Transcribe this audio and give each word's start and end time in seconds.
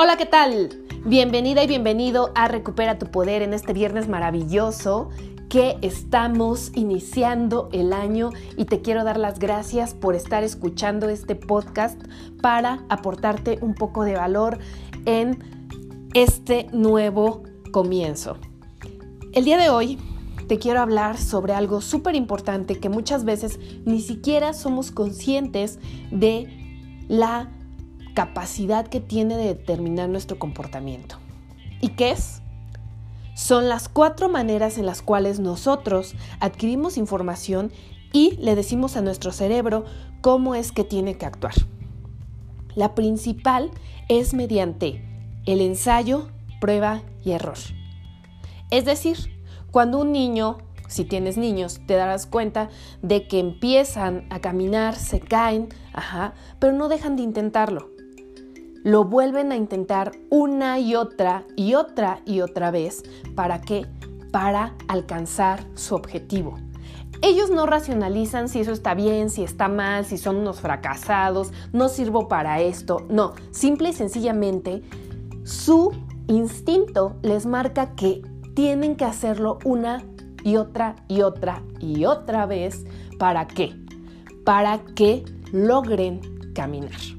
Hola, 0.00 0.16
¿qué 0.16 0.26
tal? 0.26 0.68
Bienvenida 1.06 1.64
y 1.64 1.66
bienvenido 1.66 2.30
a 2.36 2.46
Recupera 2.46 3.00
tu 3.00 3.06
Poder 3.06 3.42
en 3.42 3.52
este 3.52 3.72
viernes 3.72 4.08
maravilloso 4.08 5.08
que 5.48 5.76
estamos 5.82 6.70
iniciando 6.76 7.68
el 7.72 7.92
año 7.92 8.30
y 8.56 8.66
te 8.66 8.80
quiero 8.80 9.02
dar 9.02 9.18
las 9.18 9.40
gracias 9.40 9.94
por 9.94 10.14
estar 10.14 10.44
escuchando 10.44 11.08
este 11.08 11.34
podcast 11.34 12.00
para 12.40 12.84
aportarte 12.88 13.58
un 13.60 13.74
poco 13.74 14.04
de 14.04 14.14
valor 14.14 14.60
en 15.04 15.42
este 16.14 16.68
nuevo 16.72 17.42
comienzo. 17.72 18.36
El 19.32 19.44
día 19.44 19.58
de 19.58 19.68
hoy 19.68 19.98
te 20.46 20.60
quiero 20.60 20.80
hablar 20.80 21.18
sobre 21.18 21.54
algo 21.54 21.80
súper 21.80 22.14
importante 22.14 22.78
que 22.78 22.88
muchas 22.88 23.24
veces 23.24 23.58
ni 23.84 24.00
siquiera 24.00 24.52
somos 24.52 24.92
conscientes 24.92 25.80
de 26.12 26.46
la 27.08 27.57
capacidad 28.18 28.84
que 28.84 28.98
tiene 28.98 29.36
de 29.36 29.44
determinar 29.44 30.08
nuestro 30.08 30.40
comportamiento. 30.40 31.18
¿Y 31.80 31.90
qué 31.90 32.10
es? 32.10 32.42
Son 33.36 33.68
las 33.68 33.88
cuatro 33.88 34.28
maneras 34.28 34.76
en 34.76 34.86
las 34.86 35.02
cuales 35.02 35.38
nosotros 35.38 36.16
adquirimos 36.40 36.96
información 36.96 37.70
y 38.12 38.32
le 38.38 38.56
decimos 38.56 38.96
a 38.96 39.02
nuestro 39.02 39.30
cerebro 39.30 39.84
cómo 40.20 40.56
es 40.56 40.72
que 40.72 40.82
tiene 40.82 41.16
que 41.16 41.26
actuar. 41.26 41.54
La 42.74 42.96
principal 42.96 43.70
es 44.08 44.34
mediante 44.34 45.00
el 45.46 45.60
ensayo, 45.60 46.26
prueba 46.60 47.02
y 47.24 47.30
error. 47.30 47.58
Es 48.72 48.84
decir, 48.84 49.16
cuando 49.70 50.00
un 50.00 50.10
niño, 50.10 50.58
si 50.88 51.04
tienes 51.04 51.36
niños, 51.36 51.78
te 51.86 51.94
darás 51.94 52.26
cuenta 52.26 52.68
de 53.00 53.28
que 53.28 53.38
empiezan 53.38 54.26
a 54.30 54.40
caminar, 54.40 54.96
se 54.96 55.20
caen, 55.20 55.68
ajá, 55.92 56.34
pero 56.58 56.72
no 56.72 56.88
dejan 56.88 57.14
de 57.14 57.22
intentarlo 57.22 57.96
lo 58.84 59.04
vuelven 59.04 59.52
a 59.52 59.56
intentar 59.56 60.12
una 60.30 60.78
y 60.78 60.94
otra 60.94 61.44
y 61.56 61.74
otra 61.74 62.20
y 62.24 62.40
otra 62.40 62.70
vez. 62.70 63.02
¿Para 63.34 63.60
qué? 63.60 63.86
Para 64.30 64.74
alcanzar 64.88 65.64
su 65.74 65.94
objetivo. 65.94 66.56
Ellos 67.20 67.50
no 67.50 67.66
racionalizan 67.66 68.48
si 68.48 68.60
eso 68.60 68.72
está 68.72 68.94
bien, 68.94 69.28
si 69.28 69.42
está 69.42 69.68
mal, 69.68 70.04
si 70.04 70.18
son 70.18 70.36
unos 70.36 70.60
fracasados, 70.60 71.52
no 71.72 71.88
sirvo 71.88 72.28
para 72.28 72.60
esto. 72.60 73.06
No, 73.08 73.34
simple 73.50 73.88
y 73.88 73.92
sencillamente 73.92 74.82
su 75.42 75.92
instinto 76.28 77.16
les 77.22 77.46
marca 77.46 77.94
que 77.96 78.22
tienen 78.54 78.96
que 78.96 79.04
hacerlo 79.04 79.58
una 79.64 80.04
y 80.44 80.56
otra 80.56 80.96
y 81.08 81.22
otra 81.22 81.62
y 81.80 82.04
otra 82.04 82.46
vez. 82.46 82.84
¿Para 83.18 83.48
qué? 83.48 83.74
Para 84.44 84.78
que 84.94 85.24
logren 85.52 86.20
caminar. 86.54 87.17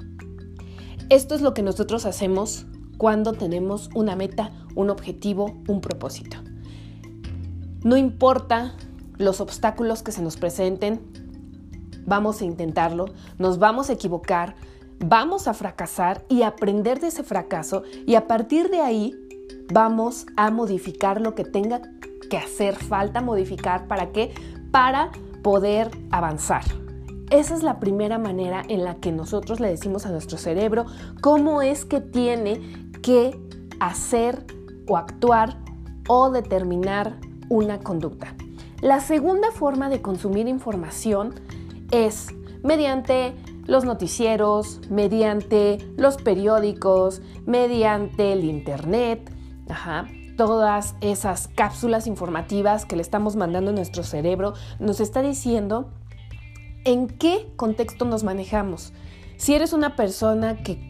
Esto 1.09 1.33
es 1.33 1.41
lo 1.41 1.55
que 1.55 1.63
nosotros 1.63 2.05
hacemos 2.05 2.67
cuando 2.99 3.33
tenemos 3.33 3.89
una 3.95 4.15
meta, 4.15 4.52
un 4.75 4.91
objetivo, 4.91 5.59
un 5.67 5.81
propósito. 5.81 6.38
No 7.83 7.97
importa 7.97 8.75
los 9.17 9.41
obstáculos 9.41 10.03
que 10.03 10.11
se 10.11 10.21
nos 10.21 10.37
presenten, 10.37 11.02
vamos 12.05 12.41
a 12.41 12.45
intentarlo, 12.45 13.05
nos 13.39 13.57
vamos 13.57 13.89
a 13.89 13.93
equivocar, 13.93 14.53
vamos 14.99 15.47
a 15.47 15.55
fracasar 15.55 16.25
y 16.30 16.43
aprender 16.43 16.99
de 16.99 17.07
ese 17.07 17.23
fracaso 17.23 17.81
y 18.05 18.13
a 18.13 18.27
partir 18.27 18.69
de 18.69 18.81
ahí 18.81 19.15
vamos 19.73 20.27
a 20.37 20.52
modificar 20.52 21.21
lo 21.21 21.33
que 21.33 21.43
tenga 21.43 21.81
que 22.30 22.37
hacer 22.37 22.75
falta 22.75 23.21
modificar 23.21 23.87
para 23.87 24.11
qué? 24.11 24.31
Para 24.69 25.11
poder 25.41 25.89
avanzar. 26.11 26.65
Esa 27.30 27.53
es 27.53 27.61
la 27.61 27.80
primera 27.80 28.17
manera 28.17 28.63
en 28.67 28.83
la 28.83 28.95
que 28.95 29.11
nosotros 29.11 29.59
le 29.59 29.69
decimos 29.69 30.05
a 30.05 30.11
nuestro 30.11 30.38
cerebro 30.38 30.85
cómo 31.22 31.61
es 31.61 31.86
que 31.86 32.02
tiene 32.02 32.59
que 33.03 33.39
hacer 33.80 34.45
o 34.88 34.97
actuar 34.97 35.58
o 36.08 36.31
determinar 36.31 37.17
una 37.49 37.80
conducta. 37.80 38.33
La 38.81 38.99
segunda 38.99 39.52
forma 39.52 39.89
de 39.89 40.02
consumir 40.02 40.48
información 40.48 41.36
es 41.92 42.30
mediante 42.64 43.36
los 43.67 43.86
noticieros, 43.86 44.81
mediante 44.89 45.77
los 45.98 46.17
periódicos, 46.17 47.21
mediante 47.45 48.33
el 48.33 48.43
internet, 48.43 49.31
todas 50.36 50.95
esas 51.02 51.49
cápsulas 51.49 52.08
informativas 52.08 52.86
que 52.86 52.95
le 52.95 53.02
estamos 53.02 53.36
mandando 53.36 53.71
a 53.71 53.73
nuestro 53.73 54.04
cerebro, 54.04 54.54
nos 54.80 54.99
está 54.99 55.21
diciendo 55.21 55.92
en 56.86 57.08
qué 57.08 57.52
contexto 57.56 58.06
nos 58.06 58.23
manejamos. 58.23 58.94
Si 59.38 59.54
eres 59.54 59.73
una 59.73 59.95
persona 59.95 60.64
que 60.64 60.90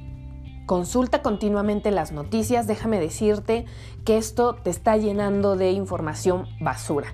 consulta 0.65 1.21
continuamente 1.21 1.91
las 1.91 2.11
noticias, 2.11 2.67
déjame 2.67 2.99
decirte 2.99 3.65
que 4.05 4.17
esto 4.17 4.55
te 4.55 4.69
está 4.69 4.97
llenando 4.97 5.55
de 5.55 5.71
información 5.71 6.47
basura. 6.59 7.13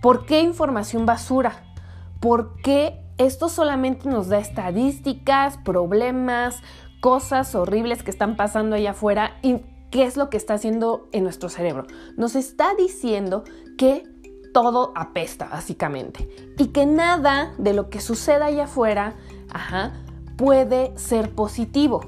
¿Por 0.00 0.26
qué 0.26 0.40
información 0.40 1.06
basura? 1.06 1.64
Porque 2.20 3.00
esto 3.18 3.48
solamente 3.48 4.08
nos 4.08 4.28
da 4.28 4.38
estadísticas, 4.38 5.58
problemas, 5.58 6.62
cosas 7.00 7.54
horribles 7.54 8.02
que 8.02 8.10
están 8.10 8.36
pasando 8.36 8.76
allá 8.76 8.92
afuera 8.92 9.38
y 9.42 9.60
qué 9.90 10.04
es 10.04 10.16
lo 10.16 10.30
que 10.30 10.36
está 10.36 10.54
haciendo 10.54 11.08
en 11.12 11.24
nuestro 11.24 11.48
cerebro. 11.48 11.86
Nos 12.16 12.34
está 12.34 12.74
diciendo 12.76 13.44
que 13.76 14.04
todo 14.52 14.92
apesta, 14.94 15.48
básicamente. 15.50 16.28
Y 16.58 16.68
que 16.68 16.86
nada 16.86 17.52
de 17.58 17.72
lo 17.72 17.90
que 17.90 18.00
suceda 18.00 18.46
allá 18.46 18.64
afuera, 18.64 19.14
puede 20.36 20.96
ser 20.96 21.30
positivo. 21.30 22.00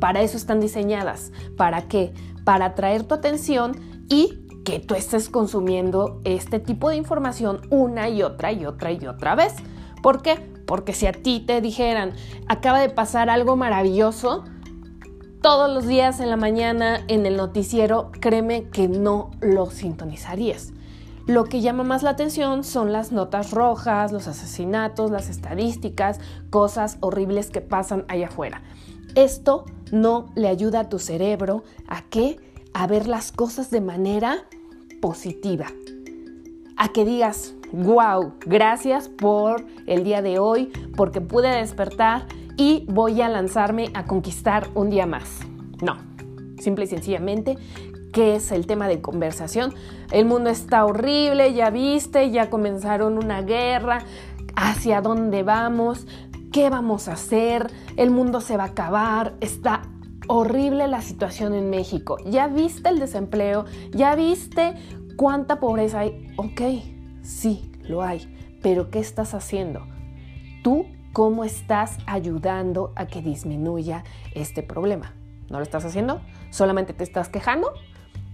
Para 0.00 0.22
eso 0.22 0.36
están 0.36 0.60
diseñadas. 0.60 1.32
¿Para 1.56 1.88
qué? 1.88 2.12
Para 2.44 2.66
atraer 2.66 3.04
tu 3.04 3.14
atención 3.14 3.80
y 4.08 4.40
que 4.64 4.80
tú 4.80 4.94
estés 4.94 5.28
consumiendo 5.28 6.20
este 6.24 6.58
tipo 6.58 6.88
de 6.88 6.96
información 6.96 7.62
una 7.70 8.08
y 8.08 8.22
otra 8.22 8.52
y 8.52 8.66
otra 8.66 8.92
y 8.92 9.06
otra 9.06 9.34
vez. 9.34 9.54
¿Por 10.02 10.22
qué? 10.22 10.36
Porque 10.66 10.92
si 10.92 11.06
a 11.06 11.12
ti 11.12 11.40
te 11.46 11.60
dijeran, 11.60 12.12
acaba 12.48 12.80
de 12.80 12.88
pasar 12.88 13.30
algo 13.30 13.56
maravilloso, 13.56 14.44
todos 15.42 15.70
los 15.70 15.86
días 15.86 16.20
en 16.20 16.30
la 16.30 16.36
mañana 16.36 17.04
en 17.08 17.26
el 17.26 17.36
noticiero, 17.36 18.10
créeme 18.20 18.70
que 18.70 18.88
no 18.88 19.30
lo 19.40 19.66
sintonizarías. 19.66 20.73
Lo 21.26 21.44
que 21.44 21.62
llama 21.62 21.84
más 21.84 22.02
la 22.02 22.10
atención 22.10 22.64
son 22.64 22.92
las 22.92 23.10
notas 23.10 23.50
rojas, 23.50 24.12
los 24.12 24.28
asesinatos, 24.28 25.10
las 25.10 25.30
estadísticas, 25.30 26.20
cosas 26.50 26.98
horribles 27.00 27.48
que 27.48 27.62
pasan 27.62 28.04
allá 28.08 28.26
afuera. 28.26 28.62
Esto 29.14 29.64
no 29.90 30.26
le 30.34 30.48
ayuda 30.48 30.80
a 30.80 30.88
tu 30.90 30.98
cerebro 30.98 31.64
a 31.88 32.02
que 32.02 32.36
a 32.74 32.86
ver 32.86 33.06
las 33.06 33.32
cosas 33.32 33.70
de 33.70 33.80
manera 33.80 34.44
positiva. 35.00 35.66
A 36.76 36.88
que 36.88 37.06
digas, 37.06 37.54
wow, 37.72 38.34
gracias 38.44 39.08
por 39.08 39.64
el 39.86 40.04
día 40.04 40.20
de 40.20 40.38
hoy, 40.38 40.72
porque 40.94 41.22
pude 41.22 41.48
despertar 41.48 42.26
y 42.58 42.84
voy 42.88 43.22
a 43.22 43.30
lanzarme 43.30 43.90
a 43.94 44.04
conquistar 44.04 44.68
un 44.74 44.90
día 44.90 45.06
más. 45.06 45.40
No, 45.80 45.96
simple 46.58 46.84
y 46.84 46.88
sencillamente 46.88 47.56
¿Qué 48.14 48.36
es 48.36 48.52
el 48.52 48.68
tema 48.68 48.86
de 48.86 49.00
conversación. 49.00 49.74
El 50.12 50.24
mundo 50.24 50.48
está 50.48 50.84
horrible, 50.84 51.52
ya 51.52 51.70
viste, 51.70 52.30
ya 52.30 52.48
comenzaron 52.48 53.18
una 53.18 53.42
guerra, 53.42 54.04
hacia 54.54 55.00
dónde 55.00 55.42
vamos, 55.42 56.06
qué 56.52 56.70
vamos 56.70 57.08
a 57.08 57.14
hacer, 57.14 57.72
el 57.96 58.12
mundo 58.12 58.40
se 58.40 58.56
va 58.56 58.62
a 58.62 58.66
acabar, 58.68 59.34
está 59.40 59.82
horrible 60.28 60.86
la 60.86 61.02
situación 61.02 61.54
en 61.54 61.70
México. 61.70 62.18
¿Ya 62.24 62.46
viste 62.46 62.88
el 62.88 63.00
desempleo? 63.00 63.64
¿Ya 63.90 64.14
viste 64.14 64.74
cuánta 65.16 65.58
pobreza 65.58 65.98
hay? 65.98 66.32
Ok, 66.36 66.60
sí, 67.24 67.72
lo 67.82 68.04
hay, 68.04 68.32
pero 68.62 68.90
¿qué 68.90 69.00
estás 69.00 69.34
haciendo? 69.34 69.88
¿Tú 70.62 70.86
cómo 71.12 71.42
estás 71.42 71.98
ayudando 72.06 72.92
a 72.94 73.06
que 73.08 73.22
disminuya 73.22 74.04
este 74.36 74.62
problema? 74.62 75.16
¿No 75.50 75.58
lo 75.58 75.64
estás 75.64 75.84
haciendo? 75.84 76.20
¿Solamente 76.50 76.92
te 76.92 77.02
estás 77.02 77.28
quejando? 77.28 77.72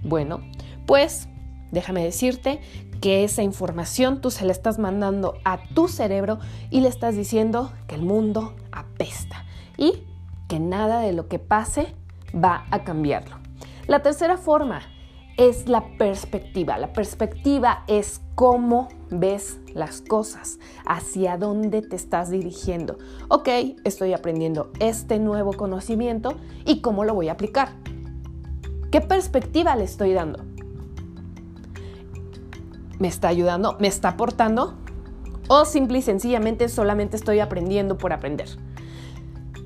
Bueno, 0.02 0.40
pues 0.86 1.28
déjame 1.70 2.04
decirte 2.04 2.60
que 3.00 3.24
esa 3.24 3.42
información 3.42 4.20
tú 4.20 4.30
se 4.30 4.44
la 4.44 4.52
estás 4.52 4.78
mandando 4.78 5.34
a 5.44 5.58
tu 5.74 5.88
cerebro 5.88 6.38
y 6.70 6.80
le 6.80 6.88
estás 6.88 7.16
diciendo 7.16 7.72
que 7.86 7.94
el 7.94 8.02
mundo 8.02 8.54
apesta 8.72 9.44
y 9.76 10.04
que 10.48 10.60
nada 10.60 11.00
de 11.00 11.12
lo 11.12 11.28
que 11.28 11.38
pase 11.38 11.94
va 12.34 12.66
a 12.70 12.84
cambiarlo. 12.84 13.36
La 13.86 14.02
tercera 14.02 14.36
forma 14.36 14.82
es 15.36 15.68
la 15.68 15.96
perspectiva. 15.96 16.76
La 16.76 16.92
perspectiva 16.92 17.84
es 17.86 18.20
cómo 18.34 18.88
ves 19.10 19.58
las 19.72 20.02
cosas, 20.02 20.58
hacia 20.86 21.38
dónde 21.38 21.82
te 21.82 21.96
estás 21.96 22.30
dirigiendo. 22.30 22.98
Ok, 23.28 23.48
estoy 23.84 24.12
aprendiendo 24.12 24.70
este 24.80 25.18
nuevo 25.18 25.52
conocimiento 25.54 26.34
y 26.66 26.80
cómo 26.82 27.04
lo 27.04 27.14
voy 27.14 27.28
a 27.28 27.32
aplicar. 27.32 27.70
¿Qué 28.90 29.00
perspectiva 29.00 29.76
le 29.76 29.84
estoy 29.84 30.12
dando? 30.12 30.40
¿Me 32.98 33.06
está 33.06 33.28
ayudando? 33.28 33.76
¿Me 33.78 33.86
está 33.86 34.08
aportando? 34.10 34.74
¿O 35.46 35.64
simple 35.64 35.98
y 35.98 36.02
sencillamente 36.02 36.68
solamente 36.68 37.16
estoy 37.16 37.38
aprendiendo 37.38 37.96
por 37.98 38.12
aprender? 38.12 38.48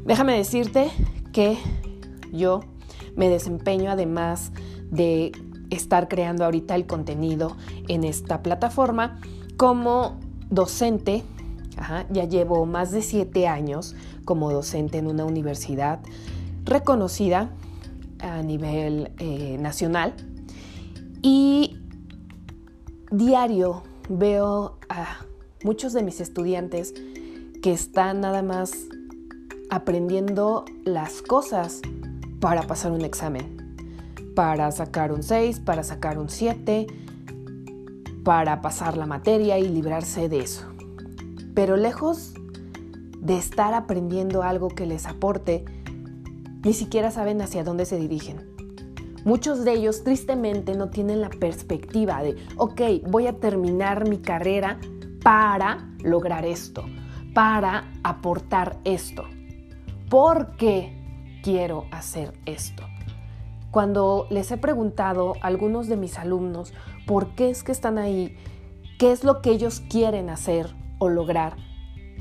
Déjame 0.04 0.36
decirte 0.36 0.90
que 1.32 1.56
yo 2.32 2.60
me 3.16 3.30
desempeño 3.30 3.90
además 3.90 4.52
de 4.90 5.32
estar 5.70 6.08
creando 6.08 6.44
ahorita 6.44 6.74
el 6.74 6.86
contenido 6.86 7.56
en 7.88 8.04
esta 8.04 8.42
plataforma 8.42 9.20
como 9.56 10.20
docente. 10.50 11.22
ya 12.10 12.24
llevo 12.24 12.66
más 12.66 12.90
de 12.90 13.00
siete 13.00 13.48
años 13.48 13.96
como 14.26 14.52
docente 14.52 14.98
en 14.98 15.06
una 15.06 15.24
universidad 15.24 16.00
reconocida 16.64 17.50
a 18.24 18.42
nivel 18.42 19.12
eh, 19.18 19.56
nacional 19.60 20.14
y 21.22 21.78
diario 23.10 23.82
veo 24.08 24.78
a 24.88 25.18
muchos 25.62 25.92
de 25.92 26.02
mis 26.02 26.20
estudiantes 26.20 26.94
que 27.62 27.72
están 27.72 28.20
nada 28.20 28.42
más 28.42 28.72
aprendiendo 29.70 30.64
las 30.84 31.22
cosas 31.22 31.80
para 32.40 32.62
pasar 32.62 32.92
un 32.92 33.02
examen, 33.02 33.76
para 34.34 34.70
sacar 34.70 35.12
un 35.12 35.22
6, 35.22 35.60
para 35.60 35.82
sacar 35.82 36.18
un 36.18 36.28
7, 36.28 36.86
para 38.24 38.60
pasar 38.60 38.96
la 38.96 39.06
materia 39.06 39.58
y 39.58 39.68
librarse 39.68 40.28
de 40.28 40.40
eso. 40.40 40.66
Pero 41.54 41.76
lejos 41.76 42.34
de 43.20 43.38
estar 43.38 43.72
aprendiendo 43.72 44.42
algo 44.42 44.68
que 44.68 44.86
les 44.86 45.06
aporte, 45.06 45.64
ni 46.64 46.72
siquiera 46.72 47.10
saben 47.10 47.40
hacia 47.42 47.62
dónde 47.62 47.84
se 47.84 47.98
dirigen. 47.98 48.54
Muchos 49.24 49.64
de 49.64 49.72
ellos 49.72 50.04
tristemente 50.04 50.74
no 50.74 50.90
tienen 50.90 51.20
la 51.20 51.30
perspectiva 51.30 52.22
de, 52.22 52.36
ok, 52.56 52.80
voy 53.08 53.26
a 53.26 53.38
terminar 53.38 54.08
mi 54.08 54.18
carrera 54.18 54.78
para 55.22 55.88
lograr 56.02 56.44
esto, 56.44 56.84
para 57.32 57.90
aportar 58.02 58.78
esto. 58.84 59.24
¿Por 60.10 60.56
qué 60.56 61.40
quiero 61.42 61.86
hacer 61.90 62.34
esto? 62.44 62.82
Cuando 63.70 64.26
les 64.30 64.50
he 64.52 64.58
preguntado 64.58 65.32
a 65.40 65.46
algunos 65.46 65.88
de 65.88 65.96
mis 65.96 66.18
alumnos 66.18 66.74
por 67.06 67.34
qué 67.34 67.50
es 67.50 67.62
que 67.62 67.72
están 67.72 67.98
ahí, 67.98 68.36
qué 68.98 69.10
es 69.10 69.24
lo 69.24 69.40
que 69.40 69.50
ellos 69.50 69.80
quieren 69.88 70.28
hacer 70.28 70.74
o 70.98 71.08
lograr, 71.08 71.56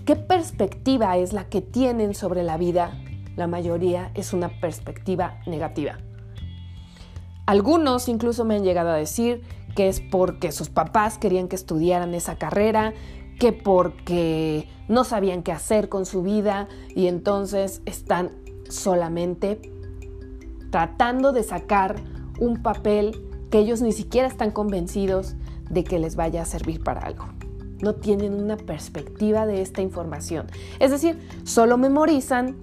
qué 0.06 0.16
perspectiva 0.16 1.18
es 1.18 1.34
la 1.34 1.50
que 1.50 1.62
tienen 1.62 2.16
sobre 2.16 2.44
la 2.44 2.57
vida, 2.57 2.98
la 3.35 3.47
mayoría 3.47 4.12
es 4.13 4.33
una 4.33 4.59
perspectiva 4.59 5.39
negativa. 5.45 5.97
Algunos 7.45 8.07
incluso 8.07 8.45
me 8.45 8.56
han 8.56 8.63
llegado 8.63 8.89
a 8.89 8.95
decir 8.95 9.41
que 9.75 9.89
es 9.89 10.00
porque 10.00 10.51
sus 10.51 10.69
papás 10.69 11.18
querían 11.18 11.47
que 11.47 11.56
estudiaran 11.56 12.13
esa 12.13 12.38
carrera, 12.38 12.94
que 13.39 13.51
porque 13.51 14.68
no 14.88 15.03
sabían 15.03 15.44
qué 15.44 15.51
hacer 15.51 15.89
con 15.89 16.06
su 16.06 16.21
vida 16.21 16.68
y 16.95 17.07
entonces 17.07 17.81
están 17.85 18.31
solamente 18.69 19.59
tratando 20.71 21.33
de 21.33 21.44
sacar 21.44 21.95
un 22.39 22.62
papel 22.62 23.27
que 23.51 23.59
ellos 23.59 23.81
ni 23.81 23.91
siquiera 23.91 24.27
están 24.27 24.51
convencidos 24.51 25.36
de 25.69 25.83
que 25.83 26.00
les 26.00 26.15
vaya 26.15 26.41
a 26.41 26.45
servir 26.45 26.83
para 26.83 27.01
algo. 27.01 27.25
No 27.81 27.95
tienen 27.95 28.33
una 28.33 28.57
perspectiva 28.57 29.45
de 29.45 29.62
esta 29.62 29.81
información. 29.81 30.47
Es 30.79 30.91
decir, 30.91 31.19
solo 31.44 31.77
memorizan, 31.77 32.56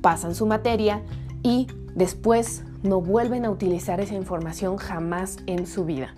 pasan 0.00 0.34
su 0.34 0.46
materia 0.46 1.02
y 1.42 1.66
después 1.94 2.64
no 2.82 3.00
vuelven 3.00 3.44
a 3.44 3.50
utilizar 3.50 4.00
esa 4.00 4.14
información 4.14 4.76
jamás 4.76 5.38
en 5.46 5.66
su 5.66 5.84
vida. 5.84 6.14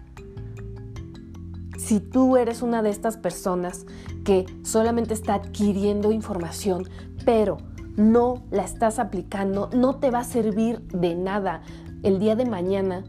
Si 1.79 2.01
tú 2.01 2.37
eres 2.37 2.63
una 2.63 2.83
de 2.83 2.91
estas 2.91 3.17
personas 3.17 3.87
que 4.25 4.47
solamente 4.63 5.15
está 5.15 5.35
adquiriendo 5.35 6.13
información, 6.13 6.89
pero 7.25 7.59
no 7.97 8.45
la 8.51 8.65
estás 8.65 8.99
aplicando, 8.99 9.69
no 9.75 9.97
te 9.97 10.11
va 10.11 10.21
a 10.21 10.25
servir 10.25 10.81
de 10.89 11.15
nada 11.15 11.63
el 12.03 12.19
día 12.19 12.37
de 12.37 12.47
mañana 12.47 13.05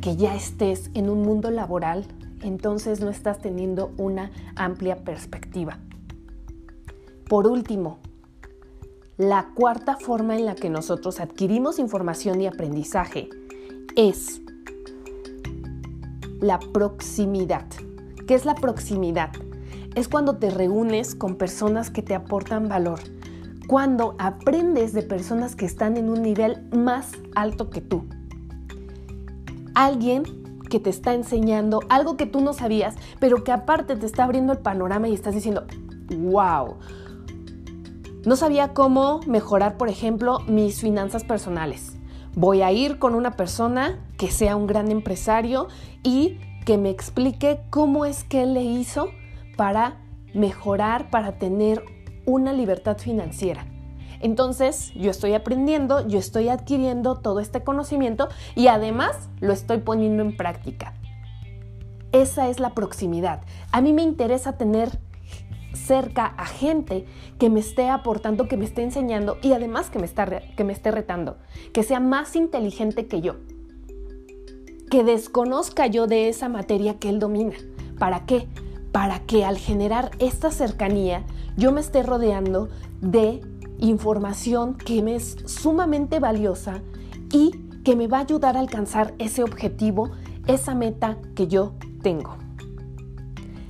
que 0.00 0.16
ya 0.16 0.34
estés 0.34 0.90
en 0.94 1.08
un 1.08 1.22
mundo 1.22 1.50
laboral, 1.50 2.04
entonces 2.42 3.00
no 3.00 3.10
estás 3.10 3.40
teniendo 3.40 3.92
una 3.96 4.30
amplia 4.54 4.96
perspectiva. 5.04 5.78
Por 7.28 7.46
último, 7.46 7.98
la 9.18 9.48
cuarta 9.54 9.96
forma 9.96 10.36
en 10.36 10.44
la 10.44 10.54
que 10.54 10.68
nosotros 10.68 11.20
adquirimos 11.20 11.78
información 11.78 12.40
y 12.40 12.46
aprendizaje 12.46 13.30
es 13.96 14.42
la 16.40 16.58
proximidad. 16.58 17.66
¿Qué 18.26 18.34
es 18.34 18.44
la 18.44 18.54
proximidad? 18.54 19.30
Es 19.94 20.08
cuando 20.08 20.36
te 20.36 20.50
reúnes 20.50 21.14
con 21.14 21.36
personas 21.36 21.88
que 21.90 22.02
te 22.02 22.14
aportan 22.14 22.68
valor, 22.68 23.00
cuando 23.66 24.16
aprendes 24.18 24.92
de 24.92 25.02
personas 25.02 25.56
que 25.56 25.64
están 25.64 25.96
en 25.96 26.10
un 26.10 26.20
nivel 26.20 26.68
más 26.72 27.12
alto 27.34 27.70
que 27.70 27.80
tú. 27.80 28.04
Alguien 29.74 30.24
que 30.68 30.78
te 30.78 30.90
está 30.90 31.14
enseñando 31.14 31.80
algo 31.88 32.18
que 32.18 32.26
tú 32.26 32.40
no 32.42 32.52
sabías, 32.52 32.96
pero 33.18 33.44
que 33.44 33.52
aparte 33.52 33.96
te 33.96 34.04
está 34.04 34.24
abriendo 34.24 34.52
el 34.52 34.58
panorama 34.58 35.08
y 35.08 35.14
estás 35.14 35.34
diciendo, 35.34 35.64
wow, 36.10 36.76
no 38.26 38.34
sabía 38.34 38.74
cómo 38.74 39.20
mejorar, 39.26 39.76
por 39.76 39.88
ejemplo, 39.88 40.40
mis 40.48 40.80
finanzas 40.80 41.22
personales. 41.22 41.96
Voy 42.34 42.60
a 42.60 42.72
ir 42.72 42.98
con 42.98 43.14
una 43.14 43.36
persona 43.36 44.04
que 44.18 44.32
sea 44.32 44.56
un 44.56 44.66
gran 44.66 44.90
empresario 44.90 45.68
y 46.02 46.40
que 46.64 46.76
me 46.76 46.90
explique 46.90 47.60
cómo 47.70 48.04
es 48.04 48.24
que 48.24 48.42
él 48.42 48.54
le 48.54 48.64
hizo 48.64 49.10
para 49.56 49.98
mejorar, 50.34 51.08
para 51.08 51.38
tener 51.38 51.84
una 52.26 52.52
libertad 52.52 52.98
financiera. 52.98 53.64
Entonces, 54.20 54.92
yo 54.94 55.12
estoy 55.12 55.34
aprendiendo, 55.34 56.06
yo 56.08 56.18
estoy 56.18 56.48
adquiriendo 56.48 57.20
todo 57.20 57.38
este 57.38 57.62
conocimiento 57.62 58.28
y 58.56 58.66
además 58.66 59.28
lo 59.38 59.52
estoy 59.52 59.78
poniendo 59.78 60.24
en 60.24 60.36
práctica. 60.36 60.94
Esa 62.10 62.48
es 62.48 62.58
la 62.58 62.74
proximidad. 62.74 63.42
A 63.70 63.80
mí 63.80 63.92
me 63.92 64.02
interesa 64.02 64.56
tener 64.56 64.98
cerca 65.76 66.26
a 66.26 66.46
gente 66.46 67.04
que 67.38 67.50
me 67.50 67.60
esté 67.60 67.88
aportando, 67.88 68.48
que 68.48 68.56
me 68.56 68.64
esté 68.64 68.82
enseñando 68.82 69.38
y 69.42 69.52
además 69.52 69.90
que 69.90 69.98
me, 69.98 70.08
que 70.56 70.64
me 70.64 70.72
esté 70.72 70.90
retando, 70.90 71.36
que 71.72 71.82
sea 71.82 72.00
más 72.00 72.34
inteligente 72.36 73.06
que 73.06 73.20
yo, 73.20 73.36
que 74.90 75.04
desconozca 75.04 75.86
yo 75.86 76.06
de 76.06 76.28
esa 76.28 76.48
materia 76.48 76.98
que 76.98 77.08
él 77.08 77.18
domina. 77.18 77.54
¿Para 77.98 78.26
qué? 78.26 78.48
Para 78.92 79.20
que 79.20 79.44
al 79.44 79.58
generar 79.58 80.10
esta 80.18 80.50
cercanía 80.50 81.24
yo 81.56 81.72
me 81.72 81.80
esté 81.80 82.02
rodeando 82.02 82.68
de 83.00 83.40
información 83.78 84.74
que 84.74 85.02
me 85.02 85.16
es 85.16 85.36
sumamente 85.46 86.18
valiosa 86.18 86.82
y 87.32 87.52
que 87.84 87.96
me 87.96 88.08
va 88.08 88.18
a 88.18 88.22
ayudar 88.22 88.56
a 88.56 88.60
alcanzar 88.60 89.14
ese 89.18 89.42
objetivo, 89.42 90.10
esa 90.46 90.74
meta 90.74 91.18
que 91.34 91.46
yo 91.46 91.74
tengo. 92.02 92.45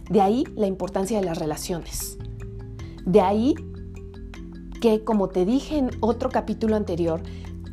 De 0.08 0.20
ahí 0.20 0.44
la 0.54 0.66
importancia 0.66 1.18
de 1.18 1.24
las 1.24 1.38
relaciones. 1.38 2.18
De 3.04 3.20
ahí 3.20 3.54
que, 4.80 5.04
como 5.04 5.28
te 5.28 5.44
dije 5.44 5.78
en 5.78 5.90
otro 6.00 6.30
capítulo 6.30 6.76
anterior, 6.76 7.22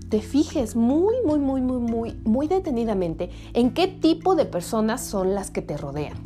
te 0.09 0.21
fijes 0.21 0.75
muy, 0.75 1.15
muy, 1.25 1.39
muy, 1.39 1.61
muy, 1.61 1.79
muy, 1.79 2.13
muy 2.23 2.47
detenidamente 2.47 3.31
en 3.53 3.73
qué 3.73 3.87
tipo 3.87 4.35
de 4.35 4.45
personas 4.45 5.03
son 5.03 5.33
las 5.33 5.49
que 5.49 5.61
te 5.61 5.75
rodean. 5.75 6.17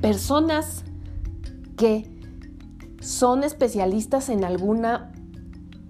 Personas 0.00 0.84
que 1.76 2.10
son 3.00 3.44
especialistas 3.44 4.28
en 4.28 4.44
alguna 4.44 5.12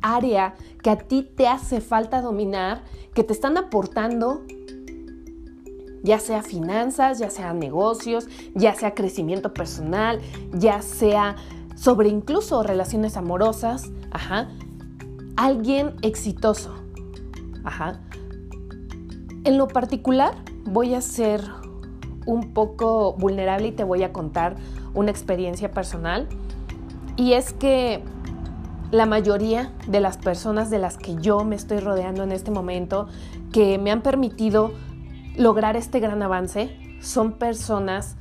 área 0.02 0.54
que 0.82 0.90
a 0.90 0.99
ti 0.99 1.23
te 1.23 1.47
hace 1.47 1.80
falta 1.80 2.20
dominar, 2.20 2.82
que 3.14 3.25
te 3.25 3.32
están 3.32 3.56
aportando 3.56 4.42
ya 6.02 6.19
sea 6.19 6.43
finanzas, 6.43 7.19
ya 7.19 7.31
sea 7.31 7.52
negocios, 7.52 8.28
ya 8.55 8.75
sea 8.75 8.95
crecimiento 8.95 9.52
personal, 9.52 10.21
ya 10.52 10.83
sea 10.83 11.37
sobre 11.75 12.09
incluso 12.09 12.62
relaciones 12.62 13.17
amorosas, 13.17 13.90
ajá, 14.11 14.49
alguien 15.37 15.95
exitoso, 16.02 16.75
ajá. 17.64 18.00
En 19.45 19.57
lo 19.57 19.69
particular, 19.69 20.35
voy 20.64 20.95
a 20.95 21.00
ser 21.00 21.43
un 22.26 22.52
poco 22.52 23.14
vulnerable 23.14 23.69
y 23.69 23.73
te 23.73 23.85
voy 23.85 24.02
a 24.02 24.12
contar 24.12 24.57
una 24.95 25.11
experiencia 25.11 25.71
personal. 25.71 26.28
Y 27.17 27.33
es 27.33 27.52
que 27.52 28.02
la 28.90 29.07
mayoría 29.07 29.73
de 29.87 30.00
las 30.00 30.17
personas 30.17 30.71
de 30.71 30.78
las 30.78 30.97
que 30.99 31.17
yo 31.17 31.45
me 31.45 31.57
estoy 31.57 31.78
rodeando 31.78 32.23
en 32.23 32.33
este 32.33 32.50
momento, 32.50 33.09
que 33.52 33.78
me 33.78 33.90
han 33.90 34.02
permitido 34.02 34.73
lograr 35.38 35.76
este 35.76 36.00
gran 36.00 36.23
avance 36.23 36.76
son 37.00 37.38
personas 37.38 38.16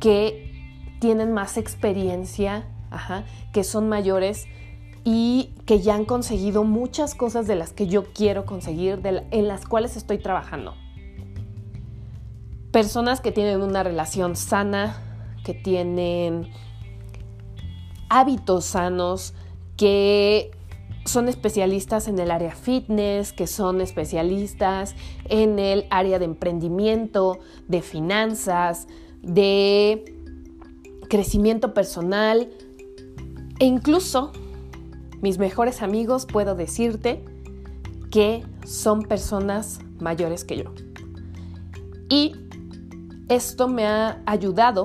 que 0.00 0.52
tienen 1.00 1.32
más 1.32 1.56
experiencia, 1.56 2.66
que 3.52 3.64
son 3.64 3.88
mayores 3.88 4.46
y 5.04 5.54
que 5.64 5.80
ya 5.80 5.94
han 5.94 6.04
conseguido 6.04 6.64
muchas 6.64 7.14
cosas 7.14 7.46
de 7.46 7.54
las 7.54 7.72
que 7.72 7.86
yo 7.86 8.12
quiero 8.12 8.44
conseguir, 8.44 9.00
en 9.04 9.48
las 9.48 9.64
cuales 9.64 9.96
estoy 9.96 10.18
trabajando. 10.18 10.74
Personas 12.72 13.20
que 13.20 13.30
tienen 13.30 13.62
una 13.62 13.82
relación 13.82 14.34
sana, 14.34 15.00
que 15.44 15.54
tienen 15.54 16.50
hábitos 18.08 18.64
sanos, 18.64 19.34
que 19.76 20.50
son 21.06 21.28
especialistas 21.28 22.08
en 22.08 22.18
el 22.18 22.30
área 22.30 22.54
fitness, 22.54 23.32
que 23.32 23.46
son 23.46 23.80
especialistas 23.80 24.94
en 25.24 25.58
el 25.58 25.86
área 25.90 26.18
de 26.18 26.24
emprendimiento, 26.24 27.38
de 27.68 27.82
finanzas, 27.82 28.88
de 29.22 30.16
crecimiento 31.08 31.74
personal 31.74 32.48
e 33.58 33.64
incluso 33.64 34.32
mis 35.22 35.38
mejores 35.38 35.82
amigos 35.82 36.26
puedo 36.26 36.54
decirte 36.54 37.24
que 38.10 38.44
son 38.64 39.02
personas 39.02 39.80
mayores 39.98 40.44
que 40.44 40.58
yo. 40.58 40.72
Y 42.08 42.36
esto 43.28 43.68
me 43.68 43.86
ha 43.86 44.22
ayudado 44.26 44.84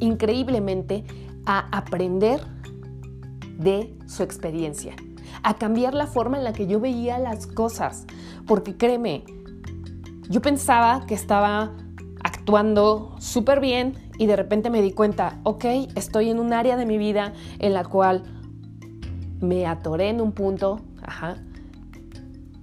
increíblemente 0.00 1.04
a 1.46 1.68
aprender 1.76 2.40
de 3.58 3.94
su 4.06 4.22
experiencia, 4.22 4.94
a 5.42 5.54
cambiar 5.54 5.94
la 5.94 6.06
forma 6.06 6.38
en 6.38 6.44
la 6.44 6.52
que 6.52 6.66
yo 6.66 6.80
veía 6.80 7.18
las 7.18 7.46
cosas, 7.46 8.06
porque 8.46 8.76
créeme, 8.76 9.24
yo 10.28 10.40
pensaba 10.40 11.04
que 11.06 11.14
estaba 11.14 11.72
actuando 12.22 13.14
súper 13.18 13.60
bien 13.60 13.94
y 14.18 14.26
de 14.26 14.36
repente 14.36 14.70
me 14.70 14.82
di 14.82 14.92
cuenta, 14.92 15.40
ok, 15.42 15.64
estoy 15.94 16.30
en 16.30 16.38
un 16.38 16.52
área 16.52 16.76
de 16.76 16.86
mi 16.86 16.98
vida 16.98 17.32
en 17.58 17.72
la 17.72 17.84
cual 17.84 18.22
me 19.40 19.66
atoré 19.66 20.08
en 20.08 20.20
un 20.20 20.32
punto, 20.32 20.80
ajá. 21.02 21.36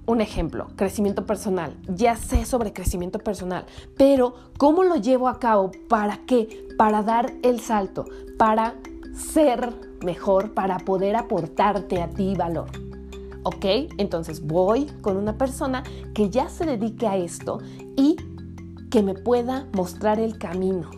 Un 0.06 0.22
ejemplo, 0.22 0.70
crecimiento 0.76 1.28
personal. 1.28 1.76
Ya 1.88 2.16
sé 2.16 2.46
sobre 2.46 2.74
crecimiento 2.74 3.20
personal, 3.20 3.66
pero 3.98 4.34
¿cómo 4.58 4.84
lo 4.84 4.96
llevo 4.96 5.28
a 5.28 5.40
cabo? 5.40 5.72
¿Para 5.88 6.18
qué? 6.26 6.68
Para 6.78 7.04
dar 7.04 7.32
el 7.44 7.60
salto, 7.60 8.06
para 8.38 8.76
ser 9.14 9.89
mejor, 10.04 10.54
para 10.54 10.80
poder 10.80 11.16
aportarte 11.16 12.02
a 12.02 12.10
ti 12.10 12.36
valor. 12.36 12.70
¿Ok? 13.44 13.66
Entonces 13.98 14.46
voy 14.46 14.86
con 15.02 15.18
una 15.18 15.38
persona 15.38 15.84
que 16.14 16.30
ya 16.30 16.50
se 16.50 16.66
dedique 16.66 17.08
a 17.08 17.18
esto 17.18 17.60
y 17.96 18.18
que 18.90 19.04
me 19.04 19.14
pueda 19.14 19.68
mostrar 19.74 20.20
el 20.20 20.38
camino. 20.38 20.90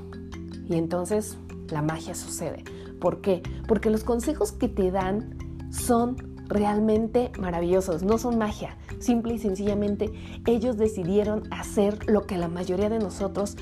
Y 0.67 0.75
entonces 0.75 1.37
la 1.69 1.81
magia 1.81 2.15
sucede. 2.15 2.63
¿Por 2.99 3.21
qué? 3.21 3.41
Porque 3.67 3.89
los 3.89 4.03
consejos 4.03 4.51
que 4.51 4.67
te 4.67 4.91
dan 4.91 5.37
son 5.71 6.15
realmente 6.47 7.31
maravillosos, 7.39 8.03
no 8.03 8.17
son 8.17 8.37
magia, 8.37 8.77
simple 8.99 9.33
y 9.33 9.39
sencillamente 9.39 10.11
ellos 10.45 10.77
decidieron 10.77 11.43
hacer 11.51 12.09
lo 12.09 12.27
que 12.27 12.37
la 12.37 12.49
mayoría 12.49 12.89
de 12.89 12.99
nosotros 12.99 13.57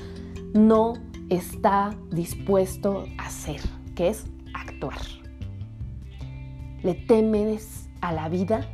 no 0.52 0.94
está 1.28 1.96
dispuesto 2.10 3.04
a 3.18 3.26
hacer, 3.26 3.60
que 3.94 4.08
es 4.08 4.24
actuar. 4.54 5.19
¿Le 6.82 6.94
temes 6.94 7.88
a 8.00 8.12
la 8.12 8.28
vida? 8.28 8.66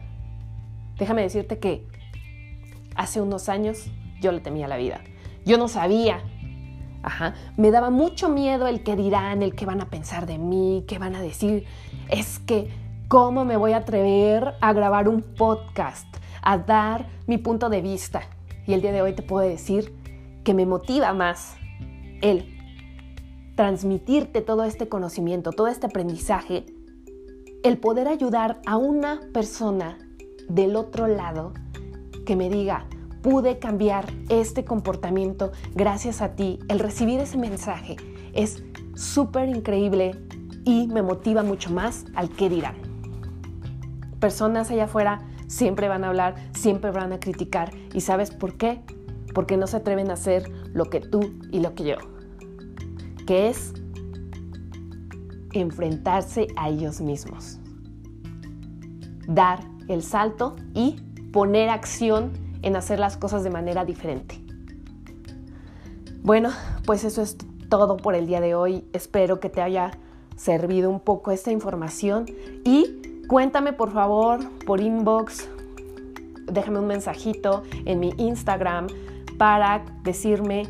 Déjame 0.99 1.23
decirte 1.23 1.59
que 1.59 1.87
hace 2.95 3.21
unos 3.21 3.49
años 3.49 3.87
yo 4.21 4.33
le 4.33 4.41
temía 4.41 4.67
a 4.67 4.69
la 4.69 4.77
vida. 4.77 5.01
Yo 5.45 5.59
no 5.59 5.69
sabía. 5.69 6.23
Ajá. 7.03 7.35
Me 7.57 7.71
daba 7.71 7.91
mucho 7.91 8.29
miedo 8.29 8.67
el 8.67 8.83
que 8.83 8.97
dirán, 8.97 9.43
el 9.43 9.55
que 9.55 9.67
van 9.67 9.81
a 9.81 9.91
pensar 9.91 10.27
de 10.27 10.39
mí, 10.39 10.85
qué 10.89 10.99
van 10.99 11.15
a 11.15 11.23
decir. 11.23 11.65
Es 12.09 12.39
que 12.41 12.71
¿Cómo 13.09 13.45
me 13.45 13.57
voy 13.57 13.71
a 13.71 13.77
atrever 13.77 14.55
a 14.61 14.73
grabar 14.73 15.09
un 15.09 15.23
podcast, 15.23 16.09
a 16.43 16.59
dar 16.59 17.07
mi 17.29 17.39
punto 17.39 17.69
de 17.69 17.81
vista? 17.81 18.23
Y 18.67 18.73
el 18.73 18.83
día 18.83 18.91
de 18.91 19.01
hoy 19.01 19.13
te 19.13 19.23
puedo 19.23 19.49
decir 19.49 19.95
que 20.43 20.55
me 20.55 20.67
motiva 20.67 21.13
más 21.13 21.57
el 22.21 22.53
transmitirte 23.55 24.41
todo 24.41 24.65
este 24.65 24.89
conocimiento, 24.89 25.53
todo 25.53 25.69
este 25.69 25.87
aprendizaje, 25.87 26.67
el 27.63 27.79
poder 27.79 28.09
ayudar 28.09 28.61
a 28.67 28.77
una 28.77 29.21
persona 29.33 29.99
del 30.49 30.77
otro 30.77 31.07
lado 31.07 31.53
que 32.25 32.37
me 32.37 32.49
diga, 32.49 32.87
pude 33.23 33.59
cambiar 33.59 34.07
este 34.29 34.65
comportamiento 34.65 35.53
gracias 35.75 36.23
a 36.23 36.37
ti, 36.37 36.59
el 36.69 36.79
recibir 36.79 37.21
ese 37.21 37.39
mensaje 37.39 37.97
es 38.33 38.63
súper 38.95 39.49
increíble 39.49 40.13
y 40.65 40.87
me 40.87 41.03
motiva 41.03 41.43
mucho 41.43 41.71
más 41.71 42.05
al 42.15 42.31
que 42.31 42.49
dirán 42.49 42.87
personas 44.27 44.71
allá 44.71 44.85
afuera 44.85 45.21
siempre 45.47 45.89
van 45.89 46.05
a 46.05 46.09
hablar, 46.09 46.35
siempre 46.53 46.91
van 46.91 47.13
a 47.13 47.21
criticar. 47.21 47.71
¿Y 47.95 48.01
sabes 48.01 48.31
por 48.31 48.57
qué? 48.57 48.83
Porque 49.35 49.57
no 49.57 49.67
se 49.67 49.77
atreven 49.77 50.11
a 50.11 50.15
hacer 50.15 50.51
lo 50.73 50.87
que 50.87 51.01
tú 51.01 51.35
y 51.53 51.61
lo 51.61 51.75
que 51.75 51.85
yo. 51.85 51.97
Que 53.27 53.49
es 53.49 53.73
enfrentarse 55.53 56.49
a 56.57 56.69
ellos 56.69 57.01
mismos. 57.01 57.59
Dar 59.27 59.61
el 59.89 60.03
salto 60.03 60.57
y 60.75 60.97
poner 61.33 61.69
acción 61.69 62.33
en 62.63 62.77
hacer 62.77 62.99
las 62.99 63.17
cosas 63.17 63.45
de 63.45 63.51
manera 63.51 63.85
diferente. 63.85 64.41
Bueno, 66.23 66.51
pues 66.85 67.05
eso 67.05 67.23
es 67.23 67.37
todo 67.69 67.97
por 67.97 68.15
el 68.15 68.27
día 68.27 68.41
de 68.41 68.55
hoy. 68.55 68.85
Espero 68.93 69.41
que 69.41 69.49
te 69.49 69.63
haya 69.63 69.93
servido 70.37 70.91
un 70.91 71.01
poco 71.01 71.31
esta 71.31 71.53
información 71.53 72.27
y 72.65 73.07
Cuéntame 73.27 73.73
por 73.73 73.91
favor 73.91 74.39
por 74.67 74.81
inbox, 74.81 75.49
déjame 76.45 76.79
un 76.79 76.87
mensajito 76.87 77.65
en 77.85 77.99
mi 77.99 78.15
Instagram 78.19 78.87
para 79.37 79.85
decirme 80.05 80.69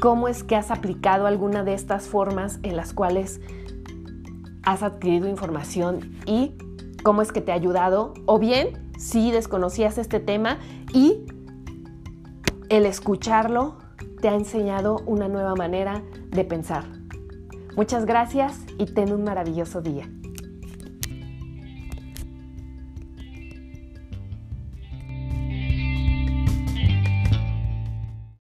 cómo 0.00 0.26
es 0.26 0.42
que 0.42 0.56
has 0.56 0.72
aplicado 0.72 1.28
alguna 1.28 1.62
de 1.62 1.74
estas 1.74 2.08
formas 2.08 2.58
en 2.64 2.76
las 2.76 2.92
cuales 2.92 3.40
has 4.64 4.82
adquirido 4.82 5.28
información 5.28 6.18
y 6.26 6.56
cómo 7.02 7.22
es 7.22 7.32
que 7.32 7.40
te 7.40 7.52
ha 7.52 7.54
ayudado 7.54 8.14
o 8.26 8.38
bien 8.38 8.90
si 8.98 9.30
desconocías 9.30 9.98
este 9.98 10.20
tema 10.20 10.58
y 10.92 11.26
el 12.68 12.86
escucharlo 12.86 13.78
te 14.20 14.28
ha 14.28 14.34
enseñado 14.34 15.02
una 15.06 15.28
nueva 15.28 15.54
manera 15.54 16.02
de 16.28 16.44
pensar. 16.44 16.84
Muchas 17.76 18.06
gracias 18.06 18.60
y 18.78 18.86
ten 18.86 19.12
un 19.12 19.24
maravilloso 19.24 19.82
día. 19.82 20.08